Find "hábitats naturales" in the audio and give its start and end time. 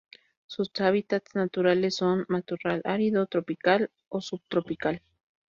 0.79-1.93